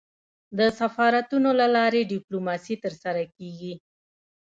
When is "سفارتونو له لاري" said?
0.79-2.01